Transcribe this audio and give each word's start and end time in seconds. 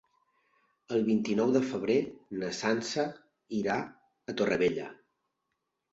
El 0.95 1.03
vint-i-nou 1.09 1.51
de 1.57 1.61
febrer 1.73 1.97
na 2.43 2.49
Sança 2.61 3.07
irà 3.61 3.79
a 3.87 4.37
Torrevella. 4.41 4.89